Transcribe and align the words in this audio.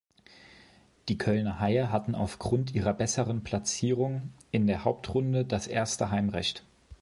Die 1.09 1.17
Kölner 1.19 1.59
Haie 1.59 1.91
hatten 1.91 2.15
aufgrund 2.15 2.73
ihrer 2.73 2.95
besseren 2.95 3.43
Platzierung 3.43 4.33
in 4.49 4.65
der 4.65 4.83
Hauptrunde 4.83 5.45
das 5.45 5.67
erste 5.67 6.09
Heimrecht. 6.09 6.65